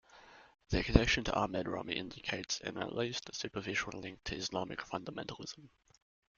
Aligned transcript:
Their 0.69 0.81
connection 0.81 1.25
to 1.25 1.35
Ahmed 1.35 1.67
Rami 1.67 1.93
indicates 1.93 2.59
an 2.61 2.79
at 2.79 2.95
least 2.95 3.35
superficial 3.35 3.93
link 3.99 4.23
to 4.23 4.35
Islamic 4.35 4.79
Fundamentalism. 4.79 5.69